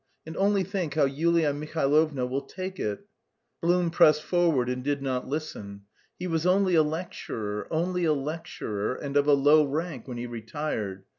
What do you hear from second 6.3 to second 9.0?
only a lecturer, only a lecturer,